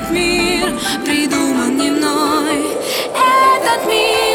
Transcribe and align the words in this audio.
этот 0.00 0.10
мир 0.12 0.72
придуман 1.04 1.76
не 1.76 1.90
мной. 1.90 2.76
Этот 3.14 3.86
мир 3.86 4.29